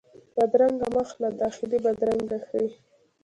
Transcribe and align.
بدرنګه 0.35 0.87
مخ 0.95 1.09
له 1.21 1.29
داخلي 1.41 1.77
بدرنګي 1.85 2.39
ښيي 2.47 2.69